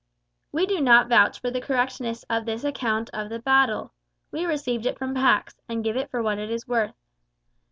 We 0.51 0.65
do 0.65 0.81
not 0.81 1.09
vouch 1.09 1.39
for 1.39 1.51
the 1.51 1.61
correctness 1.61 2.25
of 2.27 2.45
this 2.47 2.63
account 2.63 3.11
of 3.13 3.29
the 3.29 3.37
battle. 3.37 3.91
We 4.31 4.47
received 4.47 4.87
it 4.87 4.97
from 4.97 5.13
Pax, 5.13 5.61
and 5.69 5.83
give 5.83 5.95
it 5.95 6.09
for 6.09 6.23
what 6.23 6.39
it 6.39 6.49
is 6.49 6.67
worth. 6.67 6.95